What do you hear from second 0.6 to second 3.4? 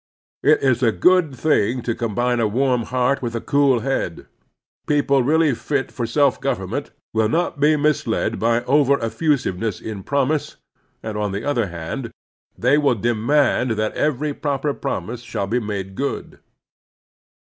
is a good thing to combine a warm heart with a